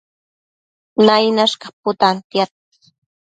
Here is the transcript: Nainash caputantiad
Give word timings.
Nainash 1.05 1.55
caputantiad 1.63 2.51